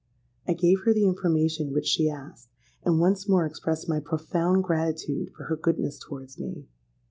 [0.47, 2.49] '—I gave her the information which she asked,
[2.83, 6.65] and once more expressed my profound gratitude for her goodness towards me.